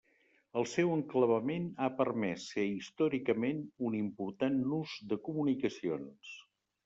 [0.59, 6.35] El seu enclavament ha permès ser històricament un important nus de comunicacions.